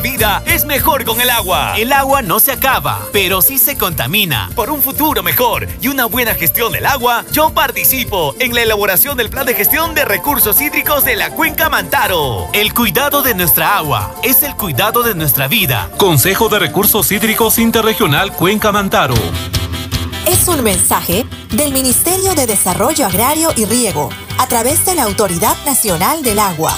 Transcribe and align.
vida 0.00 0.42
es 0.46 0.64
mejor 0.64 1.04
con 1.04 1.20
el 1.20 1.30
agua. 1.30 1.74
El 1.76 1.92
agua 1.92 2.22
no 2.22 2.40
se 2.40 2.52
acaba, 2.52 3.00
pero 3.12 3.42
sí 3.42 3.58
se 3.58 3.76
contamina. 3.76 4.50
Por 4.54 4.70
un 4.70 4.82
futuro 4.82 5.22
mejor 5.22 5.68
y 5.80 5.88
una 5.88 6.06
buena 6.06 6.34
gestión 6.34 6.72
del 6.72 6.86
agua, 6.86 7.24
yo 7.32 7.50
participo 7.50 8.34
en 8.38 8.54
la 8.54 8.62
elaboración 8.62 9.16
del 9.16 9.30
plan 9.30 9.46
de 9.46 9.54
gestión 9.54 9.94
de 9.94 10.04
recursos 10.04 10.60
hídricos 10.60 11.04
de 11.04 11.16
la 11.16 11.30
Cuenca 11.30 11.68
Mantaro. 11.68 12.48
El 12.52 12.74
cuidado 12.74 13.22
de 13.22 13.34
nuestra 13.34 13.76
agua 13.76 14.14
es 14.22 14.42
el 14.42 14.54
cuidado 14.54 15.02
de 15.02 15.14
nuestra 15.14 15.48
vida. 15.48 15.90
Consejo 15.96 16.48
de 16.48 16.58
Recursos 16.58 17.10
Hídricos 17.12 17.58
Interregional 17.58 18.32
Cuenca 18.32 18.72
Mantaro. 18.72 19.14
Es 20.26 20.46
un 20.48 20.62
mensaje 20.62 21.24
del 21.52 21.72
Ministerio 21.72 22.34
de 22.34 22.46
Desarrollo 22.46 23.06
Agrario 23.06 23.50
y 23.56 23.64
Riego 23.64 24.10
a 24.38 24.46
través 24.46 24.84
de 24.84 24.94
la 24.94 25.04
Autoridad 25.04 25.56
Nacional 25.64 26.22
del 26.22 26.38
Agua. 26.38 26.74